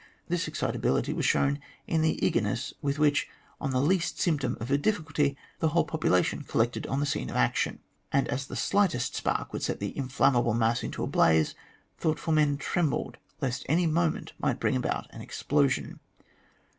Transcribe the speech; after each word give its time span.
This 0.27 0.47
excitability 0.47 1.13
was 1.13 1.25
shown 1.27 1.59
in 1.85 2.01
the 2.01 2.25
eagerness 2.25 2.73
with 2.81 2.97
which, 2.97 3.29
on 3.59 3.69
the 3.69 3.79
least 3.79 4.17
symptom 4.19 4.57
of 4.59 4.71
a" 4.71 4.77
difficulty," 4.79 5.37
the 5.59 5.67
whole 5.67 5.83
population 5.83 6.41
collected 6.41 6.87
on 6.87 6.99
the 6.99 7.05
scene 7.05 7.29
of 7.29 7.35
action; 7.35 7.81
and, 8.11 8.27
as 8.27 8.47
the 8.47 8.55
slightest 8.55 9.13
spark 9.13 9.53
would 9.53 9.61
set 9.61 9.79
the 9.79 9.91
inflammable 9.95 10.55
mass 10.55 10.81
into 10.81 11.03
a 11.03 11.07
blaze, 11.07 11.53
thoughtful 11.99 12.33
men 12.33 12.57
trembled 12.57 13.17
lest 13.41 13.63
any 13.69 13.85
moment 13.85 14.33
might 14.39 14.59
bring 14.59 14.75
about 14.75 15.05
an 15.11 15.21
explosion. 15.21 15.99